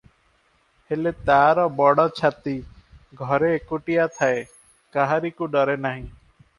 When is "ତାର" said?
1.29-1.65